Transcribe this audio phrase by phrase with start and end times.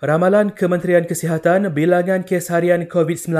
[0.00, 3.36] Ramalan Kementerian Kesihatan, bilangan kes harian COVID-19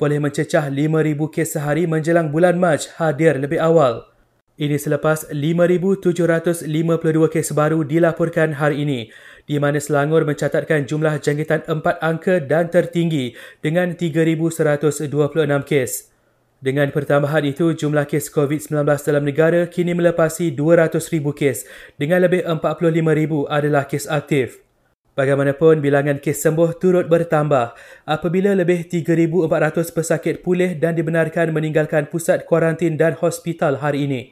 [0.00, 0.88] boleh mencecah 5,000
[1.28, 4.08] kes sehari menjelang bulan Mac hadir lebih awal.
[4.56, 6.64] Ini selepas 5,752
[7.28, 9.12] kes baru dilaporkan hari ini,
[9.44, 15.12] di mana Selangor mencatatkan jumlah jangkitan empat angka dan tertinggi dengan 3,126
[15.68, 16.08] kes.
[16.64, 21.68] Dengan pertambahan itu, jumlah kes COVID-19 dalam negara kini melepasi 200,000 kes
[22.00, 24.71] dengan lebih 45,000 adalah kes aktif.
[25.12, 27.76] Bagaimanapun, bilangan kes sembuh turut bertambah
[28.08, 34.22] apabila lebih 3,400 pesakit pulih dan dibenarkan meninggalkan pusat kuarantin dan hospital hari ini.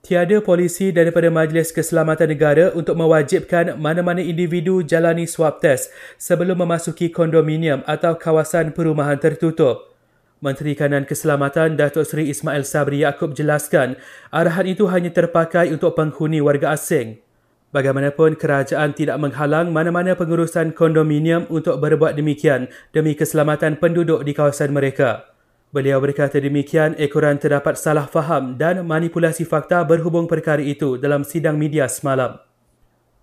[0.00, 7.12] Tiada polisi daripada Majlis Keselamatan Negara untuk mewajibkan mana-mana individu jalani swab test sebelum memasuki
[7.12, 9.92] kondominium atau kawasan perumahan tertutup.
[10.40, 14.00] Menteri Kanan Keselamatan Datuk Seri Ismail Sabri Yaakob jelaskan
[14.32, 17.20] arahan itu hanya terpakai untuk penghuni warga asing.
[17.68, 24.72] Bagaimanapun, kerajaan tidak menghalang mana-mana pengurusan kondominium untuk berbuat demikian demi keselamatan penduduk di kawasan
[24.72, 25.28] mereka.
[25.68, 31.60] Beliau berkata demikian ekoran terdapat salah faham dan manipulasi fakta berhubung perkara itu dalam sidang
[31.60, 32.40] media semalam.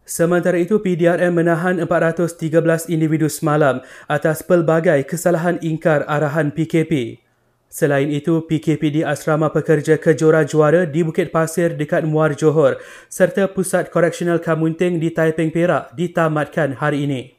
[0.06, 7.25] Sementara itu, PDRM menahan 413 individu semalam atas pelbagai kesalahan ingkar arahan PKP.
[7.72, 12.78] Selain itu, PKP di Asrama Pekerja Kejora Juara di Bukit Pasir dekat Muar Johor
[13.10, 17.34] serta Pusat Koreksional Kamunting di Taiping Perak ditamatkan hari ini.